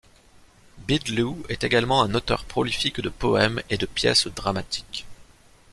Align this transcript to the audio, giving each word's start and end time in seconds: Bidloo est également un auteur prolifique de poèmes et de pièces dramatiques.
Bidloo 0.87 1.45
est 1.47 1.63
également 1.63 2.01
un 2.01 2.15
auteur 2.15 2.45
prolifique 2.45 3.01
de 3.01 3.09
poèmes 3.09 3.61
et 3.69 3.77
de 3.77 3.85
pièces 3.85 4.25
dramatiques. 4.25 5.05